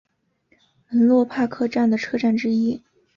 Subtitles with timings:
[0.89, 2.81] 门洛帕克站的车站之一。